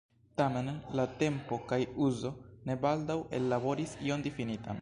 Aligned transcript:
Tamen 0.39 0.69
"la 0.99 1.05
tempo 1.19 1.59
kaj 1.73 1.79
uzo" 2.07 2.33
ne 2.71 2.79
baldaŭ 2.87 3.21
ellaboris 3.41 3.99
ion 4.09 4.29
difinitan. 4.31 4.79